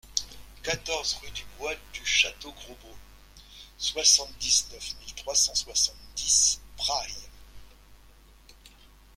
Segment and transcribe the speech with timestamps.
[0.63, 2.89] quatorze rue du Bois du Château Gros Bo,
[3.77, 7.29] soixante-dix-neuf mille trois cent soixante-dix Prailles